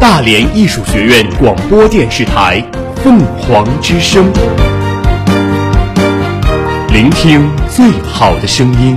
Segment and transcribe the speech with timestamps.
[0.00, 2.62] 大连艺术学院广播电视台
[3.02, 4.32] 《凤凰之声》，
[6.92, 8.94] 聆听最好的声音。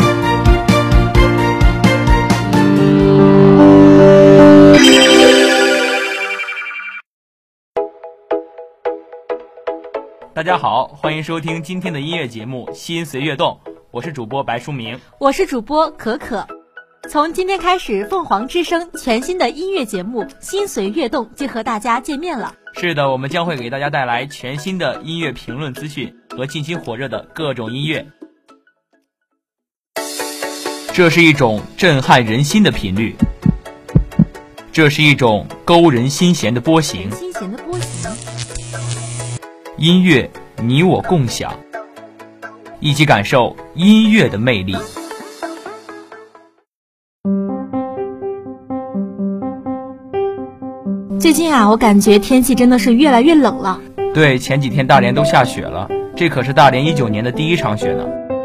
[10.35, 13.59] 大家好，欢迎收听今天的音乐节目《心随悦动》，
[13.89, 16.45] 我是主播白淑明，我是主播可可。
[17.09, 22.53] 从今天开始，凤凰之声全新的音乐节目《心随悦动》就和大家见面了。
[22.73, 28.05] 是的，我们将会给大家带来全新的音乐评论资讯和近期火热的各种音乐。
[30.93, 33.15] 这是一种震撼人心的频率，
[34.71, 37.11] 这是一种勾人心弦的波形。
[37.11, 38.11] 心弦的波形。
[39.77, 40.29] 音乐，
[40.61, 41.53] 你我共享，
[42.79, 44.77] 一起感受音乐的魅力。
[51.31, 53.79] 最近啊，我感觉天气真的是越来越冷了。
[54.13, 58.03] 对，前几天大连都下雪了，这可是大连一九年的第一场雪呢。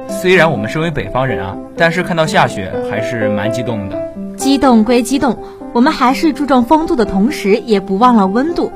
[0.08, 4.00] 虽然我们身为北方人啊，但是看到下雪还是蛮激动的。
[4.36, 5.36] 激动归激动，
[5.72, 8.70] 我们还是注重风度的同时，也不忘了温度。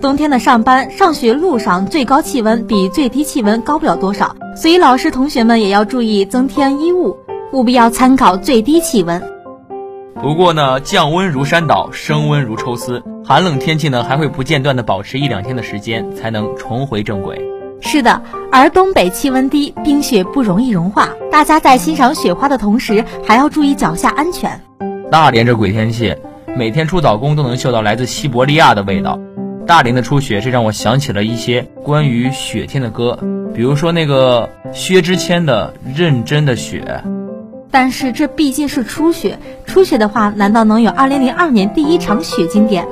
[0.00, 7.16] 冬天的上班、上学路上，最高气温比最低气温高不了多少，所以老师同学们也要注意增添衣物，
[7.52, 9.20] 务必要参考最低气温。
[10.22, 13.02] 不过呢，降温如山倒，升温如抽丝。
[13.24, 17.40] 寒冷天气呢，还会不间断的保持一两天的时间，才能重回正轨。
[17.80, 18.20] 是的，
[18.52, 21.08] 而东北气温低，冰雪不容易融化。
[21.32, 24.60] 大家在欣赏雪花的同时，还要注意脚下安全。
[25.10, 26.14] 大连这鬼天气，
[26.54, 29.18] 每天出早工都能嗅到来自西伯利亚的味道。
[29.66, 33.18] 大连的初雪，这让我想起了一些关于雪天的歌，
[33.54, 37.02] 比如说那个薛之谦的《认真的雪》。
[37.70, 42.86] 但是这毕竟是初雪，初雪的话，难道能有2002年第一场雪经典？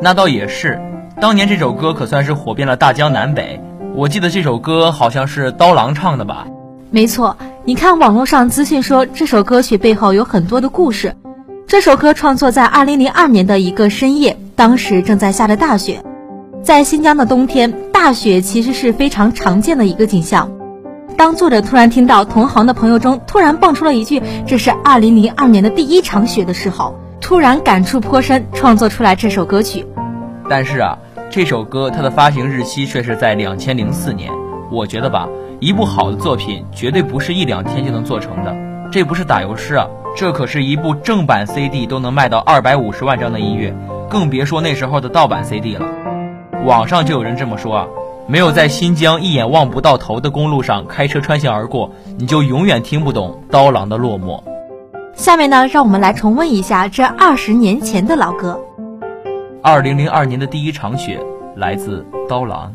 [0.00, 0.80] 那倒也是，
[1.20, 3.60] 当年这首歌可算是火遍了大江南北。
[3.94, 6.46] 我记得这首歌好像是刀郎唱的吧？
[6.90, 11.16] 没错，你看网络上资讯说这首歌曲背后有很多的故事。
[11.66, 16.02] 这首歌创作在2002年的一个深夜，当时正在下着大雪。
[16.62, 20.50] 在新疆的冬天，大雪其实是非常常见的一个景象。
[21.16, 29.86] 当作者突然听到同行的朋友中突然蹦出了一句“这是2002年的第一场雪”的时候，突然感触颇深，创作出来这首歌曲。
[30.48, 30.98] 但是啊，
[31.30, 34.30] 这首歌它的发行日期却是在2004年。
[34.72, 35.28] 我觉得吧，
[35.60, 38.54] 一部好的作品绝对不是一两天就能做成的。
[38.90, 39.86] 这不是打油诗啊，
[40.16, 43.72] 这可是一部正版 CD 都能卖到二百五十万张的音乐，
[44.10, 45.86] 更别说那时候的盗版 CD 了。
[46.64, 47.86] 网上就有人这么说啊。
[48.26, 54.42] 没有在新疆一眼望不到头的公路上开车穿行而过，你就永远听不懂刀郎的落寞。
[55.14, 58.58] 下面呢，让我们来重温一下这二十年前的老歌。
[59.62, 61.20] 二零零二年的第一场雪，
[61.56, 62.72] 来自刀郎。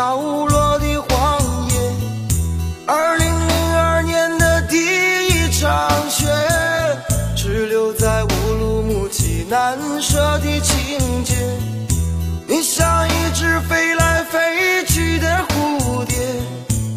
[0.00, 1.74] 飘落的黄叶。
[2.86, 4.78] 二零零二年的第
[5.26, 6.26] 一场雪，
[7.36, 8.28] 只留在乌
[8.58, 11.34] 鲁木齐难舍的情节。
[12.46, 16.16] 你像一只飞来飞去的蝴蝶，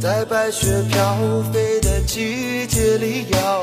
[0.02, 1.18] 在白雪飘
[1.52, 3.62] 飞的季节里摇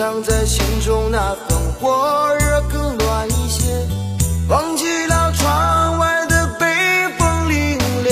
[0.00, 3.86] 藏在心中那份火热更暖一些，
[4.48, 6.66] 忘记了窗外的北
[7.18, 8.08] 风凛冽，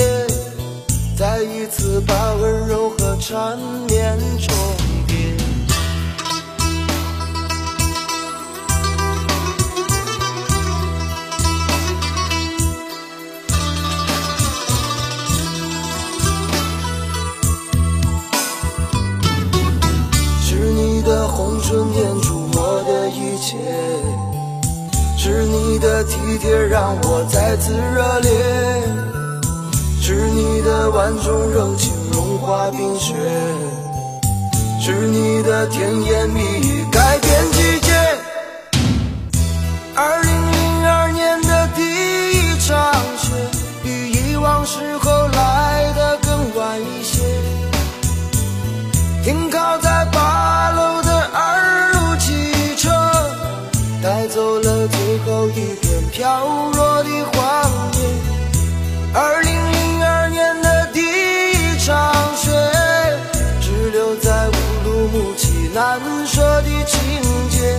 [1.17, 3.57] 再一次把温柔和缠
[3.87, 4.15] 绵
[21.39, 23.55] 红唇粘住我的一切，
[25.17, 28.29] 是你的体贴让我再次热烈，
[30.01, 33.15] 是你的万种柔情融化冰雪，
[34.81, 37.93] 是你的甜言蜜语改变季节。
[39.95, 41.81] 二零零二年的第
[42.33, 43.31] 一场雪，
[43.81, 47.23] 比以往时候来的更晚一些。
[49.23, 50.48] 停靠在八
[56.19, 57.99] 飘落的黄叶，
[59.13, 62.51] 二零零二年的第一场雪，
[63.61, 64.51] 只留在乌
[64.83, 66.99] 鲁木齐难舍的情
[67.49, 67.73] 结。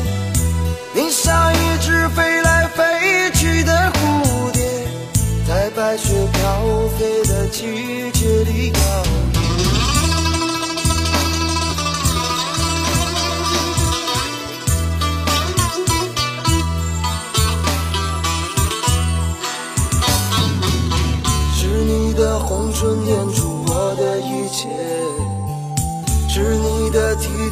[0.94, 4.62] 你像一只飞来飞去的蝴蝶，
[5.46, 8.72] 在白雪飘飞的季节里。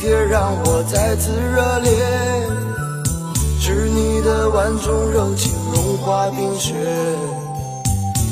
[0.01, 1.91] 贴让我再次热烈，
[3.61, 6.73] 是你的万种柔情融化冰雪，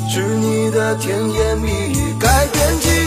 [0.09, 3.06] 是你的甜言蜜语改变季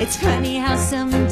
[0.00, 1.23] It's funny how some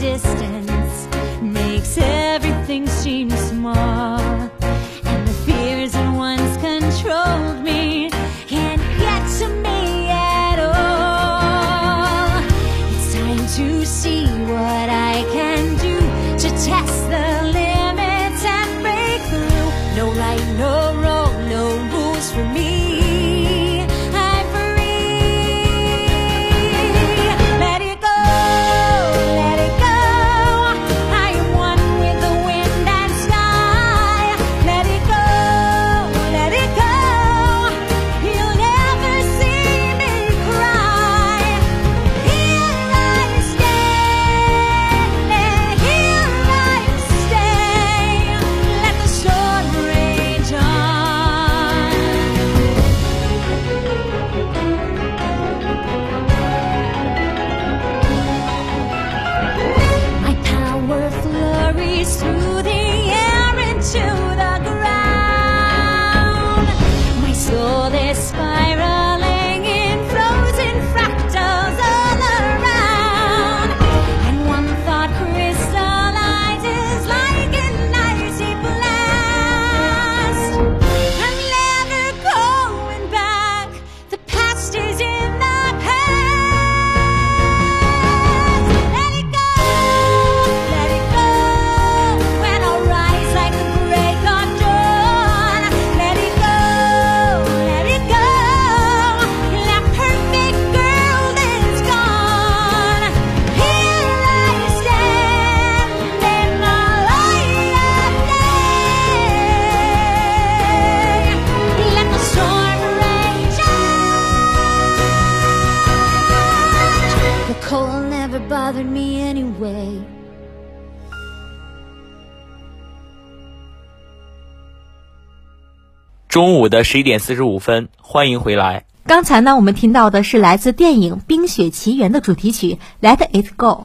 [126.32, 128.86] 中午的十一点四十五分，欢迎回来。
[129.05, 133.84] 刚才呢，我们听到的是来自电影《冰雪奇缘》的主题曲《Let It Go》。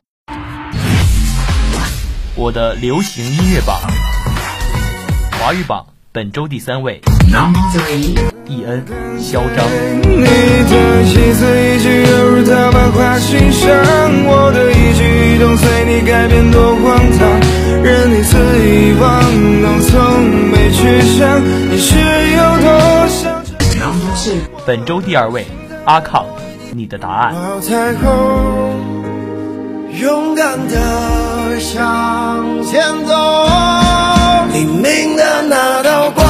[2.38, 3.78] 我的流行音乐榜，
[5.38, 7.02] 华语榜本周第三位，
[8.48, 8.84] 易恩，
[9.20, 9.66] 嚣张。
[10.02, 13.70] 你的一字一句犹如他把话心上，
[14.26, 17.40] 我的一举一动随你改变多荒唐，
[17.84, 19.22] 任你肆意妄
[19.62, 21.96] 动，从没去想你是
[22.32, 22.72] 有多
[24.66, 25.46] 本周第二位，
[25.86, 26.26] 阿康，
[26.72, 27.36] 你的答案。
[27.36, 28.74] 我彩虹，
[30.02, 33.87] 勇敢的向前走。
[34.58, 36.26] 黎明的那道光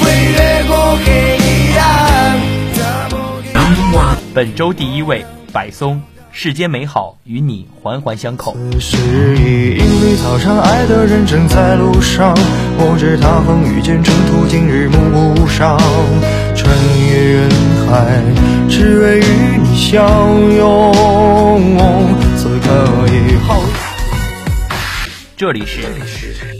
[0.00, 1.38] 会越过黑
[1.78, 2.38] 暗。
[2.76, 5.98] 打破给本周第一位，柏松，
[6.30, 8.54] 世间美好与你环环相扣。
[8.72, 8.98] 此时
[9.38, 12.34] 已因为操场，爱的人正在路上。
[12.76, 15.78] 我知他风雨兼程途经日暮不赏，
[16.54, 16.76] 穿
[17.08, 17.48] 越人
[17.88, 18.22] 海，
[18.68, 20.06] 只为与你相
[20.58, 20.92] 拥。
[22.36, 23.51] 此刻已好。
[25.42, 25.82] 这里是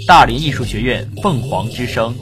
[0.08, 2.12] 大连艺术学院凤凰之声。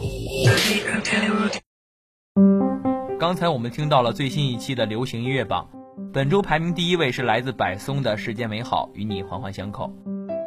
[3.18, 5.66] 刚才我们听到了最新一期的流行音乐榜，
[6.12, 9.86] 本周排名第一位是来自柏松的《世间美好与你环环相扣》。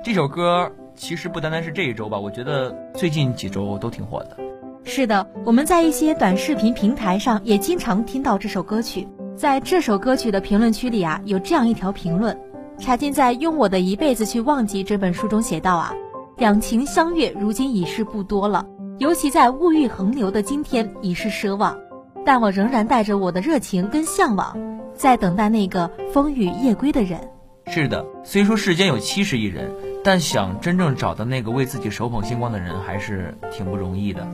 [0.05, 4.37] 这首歌其实不单单是这一周吧，我觉得最近几周都挺火的。
[4.83, 9.07] 是的，我们在一些短视频平台上也经常听到这首歌曲。
[9.35, 12.39] 在这首歌曲的评论区里啊，有这样一条评论：
[12.79, 15.93] 柴静在《用我的一辈子去忘记》这本书中写道啊，
[16.37, 18.65] 两情相悦如今已是不多了，
[18.97, 21.77] 尤其在物欲横流的今天已是奢望，
[22.25, 24.57] 但我仍然带着我的热情跟向往，
[24.95, 27.29] 在等待那个风雨夜归的人。
[27.67, 29.71] 是的，虽说世间有七十亿人，
[30.03, 34.27] 但想真正找到那个为自己手捧星光的人，还是挺不容易的。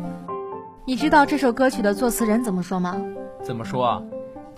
[0.86, 3.00] 你知道这首歌曲的作词人怎么说吗？
[3.43, 4.01] 怎么说啊？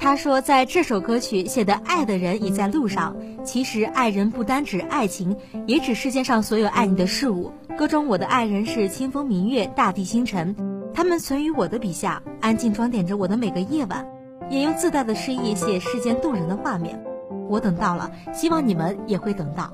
[0.03, 3.15] 他说，在这首歌曲写的爱的人已在路上。
[3.43, 7.53] 其实，爱人不单指爱情，也指世界上所有爱你的事物。
[7.77, 10.55] 歌中我的爱人是清风明月、大地星辰，
[10.91, 14.03] 他们存于我的笔下，安静装点着我的每个夜晚，
[14.49, 16.99] 也用自带的诗意写世间动人的画面。
[17.47, 19.71] 我等到了，希望你们也会等到。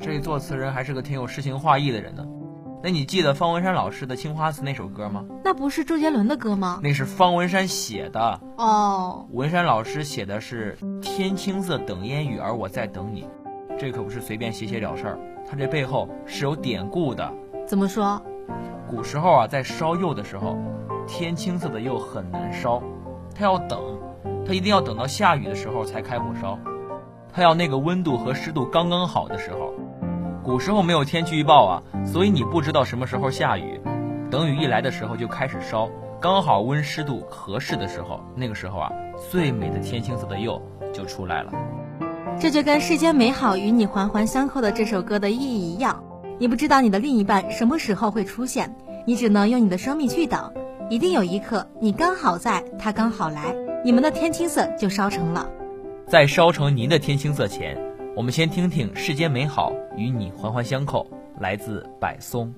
[0.00, 2.26] 这作词人还是个挺有诗情画意的人呢。
[2.84, 5.24] 那你记得方文山老师的《青花瓷》那首歌吗？
[5.44, 6.80] 那不是周杰伦的歌吗？
[6.82, 8.40] 那是方文山写的。
[8.56, 13.24] 哦，文山老师写的是“天青色等烟雨，而我在等你”，
[13.78, 17.32] 这可不是随便写写了事儿，他这背后是有典故的。
[17.64, 18.20] 怎么说？
[18.90, 20.58] 古时候啊，在烧釉的时候，
[21.06, 22.82] 天青色的釉很难烧，
[23.32, 23.80] 他要等，
[24.44, 26.58] 他一定要等到下雨的时候才开火烧，
[27.32, 29.72] 他要那个温度和湿度刚刚好的时候。
[30.44, 33.80] 古时候没有天气预报啊，所以你不知道什么时候下雨，
[34.28, 35.88] 等雨一来的时候就开始烧，
[36.20, 38.92] 刚好温湿度合适的时候，那个时候啊，
[39.30, 40.60] 最美的天青色的釉
[40.92, 41.52] 就出来了。
[42.40, 46.02] 这就跟世间美好与你环环相扣的这首歌的意义一样，
[46.40, 48.74] 你不知道你的另一半什么时候会出现，
[49.06, 50.52] 你只能用你的生命去等，
[50.90, 55.48] 一定有一刻你刚好在，他刚好来，你们的天青色就烧成了。
[56.08, 57.78] 在烧成您的天青色前，
[58.14, 61.06] 我们先听听《世间美好与你环环相扣》，
[61.40, 62.54] 来自柏松。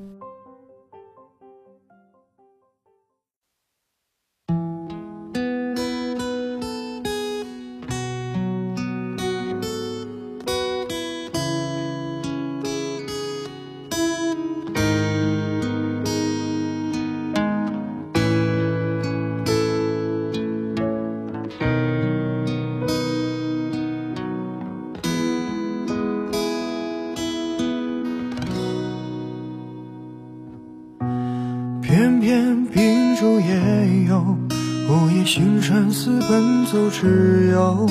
[35.65, 37.87] 夜星辰似奔走之友。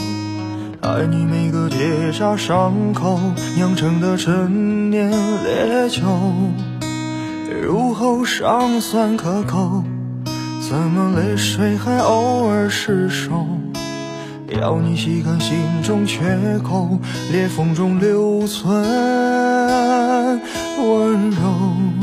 [0.81, 3.19] 爱你每个结痂伤口
[3.55, 6.01] 酿成的陈年烈酒，
[7.63, 9.83] 入喉尚算可口，
[10.69, 13.47] 怎么泪水还偶尔失手？
[14.61, 16.99] 要你细看心中缺口，
[17.31, 18.83] 裂缝中留存
[20.77, 22.02] 温柔。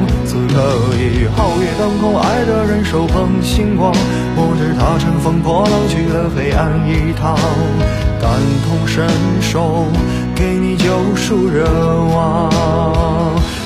[0.51, 0.61] 此刻
[0.97, 3.93] 已皓月当空，爱的人手捧星光，
[4.35, 7.37] 我知他乘风破浪去了黑暗一趟，
[8.19, 8.29] 感
[8.67, 9.07] 同身
[9.39, 9.85] 受，
[10.35, 11.63] 给你救赎热
[12.13, 12.51] 望。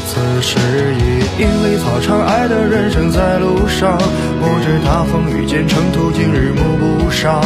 [0.07, 0.59] 此时
[0.93, 3.97] 已莺飞草长，爱的人生在路上，
[4.39, 7.41] 我知他风雨兼程途，经日暮不赏，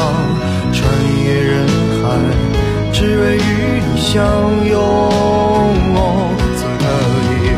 [0.73, 0.83] 穿
[1.23, 1.65] 越人
[2.03, 2.11] 海，
[2.91, 4.19] 只为与你相
[4.67, 4.79] 拥。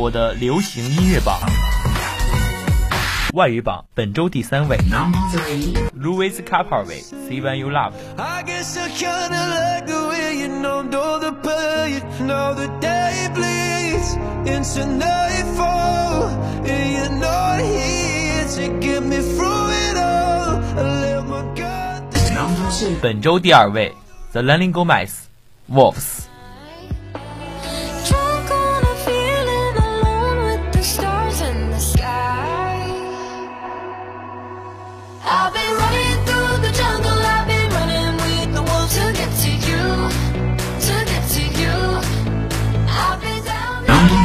[0.00, 1.38] 我的流行音乐榜，
[3.34, 4.78] 外语榜本周第三位
[5.94, 7.92] ，Louis Capaldi See When You Loved。
[8.16, 10.80] I guess I kinda like the way you know,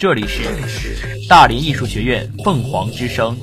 [0.00, 3.36] 这里是大连艺术学院凤凰之声。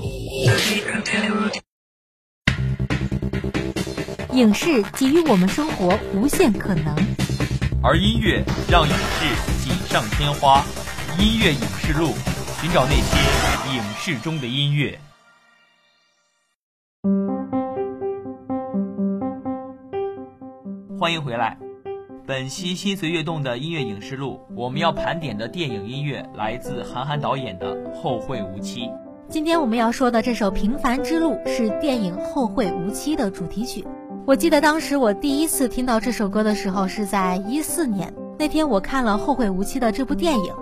[4.33, 6.95] 影视给予我们生活无限可能。
[7.83, 10.65] 而音乐让影视锦上添花。
[11.19, 12.15] 音乐影视录，
[12.59, 14.99] 寻找那些影视中的音乐。
[20.99, 21.55] 欢迎回来。
[22.27, 28.81] 本期心随悦动的音乐影视录，我们要盘点的电影音乐来自韩寒导演的《后会无期》。
[29.29, 33.87] 今天我们要说的这首《平凡之路》是电影《后会无期》的主题曲。
[34.25, 40.53] 我记得当时我第一次听到这首歌的时候是在一四年，那天我看了《后会无期》的这部电影。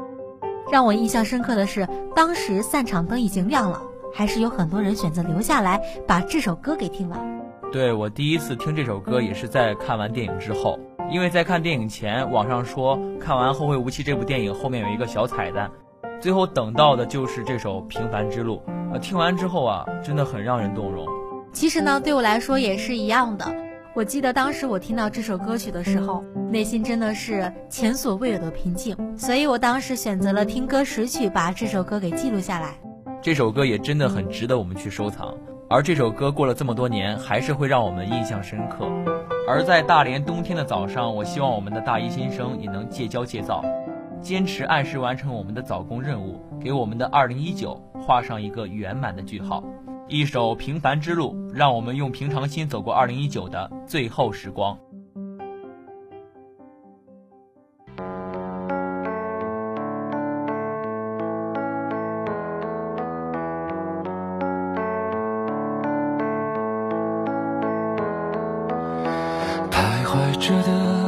[0.71, 3.81] 让我印象深刻的是，当时散场灯已经亮了，
[4.13, 7.41] 还是有很多人选择留下来把这首歌给听完。
[7.71, 10.79] 对我第一次听这首歌也是在看完电影之后，
[11.11, 15.71] 因为在看电影前，网上说看完《后会无期》这部电影后面有一个小彩蛋，
[16.19, 18.61] 最后等到的就是这首《平凡之路》。
[18.91, 21.05] 呃，听完之后啊，真的很让人动容。
[21.53, 23.45] 其实呢，对我来说也是一样的。
[23.93, 32.75] 我记得当时我听到这首歌曲的时候，内心真的是前所未有的平静，所以我当时选择了听歌识曲，把这首歌给记录下来。
[33.21, 35.33] 这首歌也真的很值得我们去收藏，
[35.69, 38.85] 而这首歌过了这么多年，还是会让我们印象深刻。
[39.47, 43.63] 而在大连冬天的早上，我希望我们的大一新生也能戒骄戒躁，
[44.19, 49.63] 坚持按时完成我们的早工任务，给我们的二零一九画上一个圆满的句号。
[50.07, 54.75] 一首《平凡之路》，让我们用平常心走过二零一九的最后时光。
[70.37, 71.04] 着的，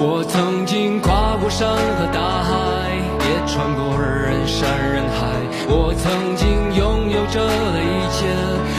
[0.00, 5.26] 我曾经跨过山和大海，也穿过人山人海。
[5.66, 8.28] 我曾经拥有着的一切，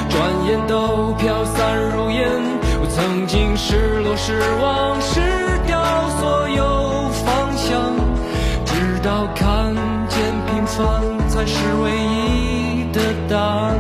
[0.08, 0.16] 转
[0.48, 2.24] 眼都飘散如烟。
[2.82, 5.20] 我曾经失落、失望、失
[5.68, 5.84] 掉
[6.22, 7.94] 所有方向，
[8.64, 9.76] 直到看
[10.08, 11.54] 见平凡才是
[11.84, 13.76] 唯一的答案。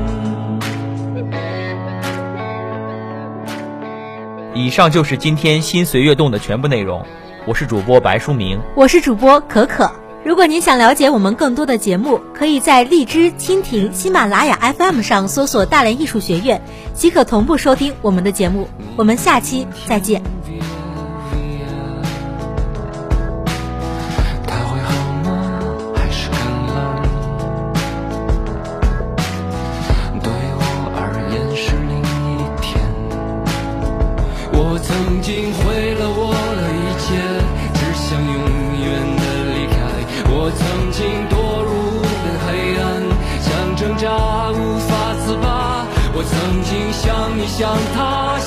[4.53, 7.01] 以上就是今天心随悦动的全部内容。
[7.49, 9.91] 我是主播白书明，我是主播可可。
[10.23, 16.61] 如果您想了解我们更多的节目，可以在荔枝、蜻蜓、喜马拉雅 FM 上搜索“大连艺术学院”，
[16.93, 18.67] 即可同步收听我们的节目。
[18.95, 20.21] 我们下期再见。
[47.57, 48.38] 想他。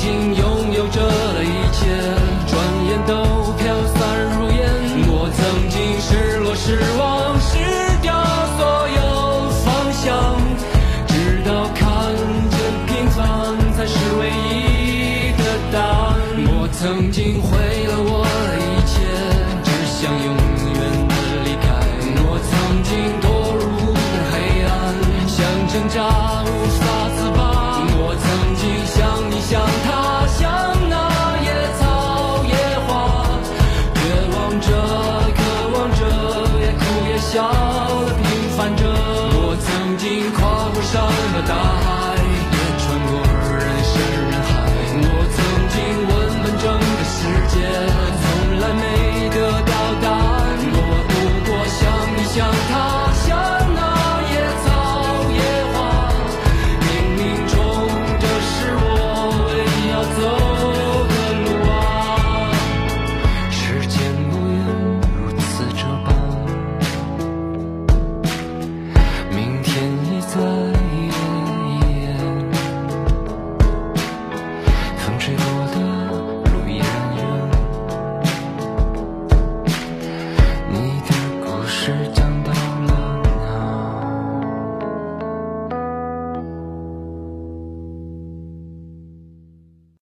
[0.00, 0.37] 我